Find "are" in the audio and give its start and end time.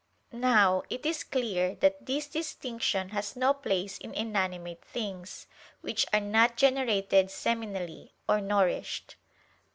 6.11-6.19